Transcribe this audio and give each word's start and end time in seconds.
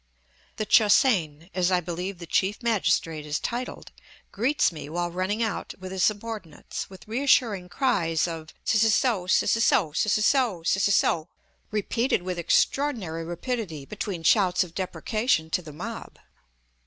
The 0.55 0.65
Che 0.65 0.85
hsein, 0.87 1.51
as 1.53 1.71
I 1.71 1.79
believe 1.79 2.17
the 2.17 2.25
chief 2.25 2.63
magistrate 2.63 3.23
is 3.23 3.39
titled, 3.39 3.91
greets 4.31 4.71
me 4.71 4.89
while 4.89 5.11
running 5.11 5.43
out 5.43 5.75
with 5.77 5.91
his 5.91 6.03
subordinates, 6.03 6.89
with 6.89 7.07
reassuring 7.07 7.69
cries 7.69 8.27
of 8.27 8.51
"S 8.67 8.83
s 8.83 9.05
o, 9.05 9.25
s 9.25 9.43
s 9.43 9.71
o, 9.71 9.91
s 9.91 10.17
s 10.17 10.33
o, 10.33 10.61
s 10.63 10.87
s 10.87 11.03
o," 11.03 11.27
repeated 11.69 12.23
with 12.23 12.39
extraordinary 12.39 13.23
rapidity 13.23 13.85
between 13.85 14.23
shouts 14.23 14.63
of 14.63 14.73
deprecation 14.73 15.51
to 15.51 15.61
the 15.61 15.71
mob. 15.71 16.17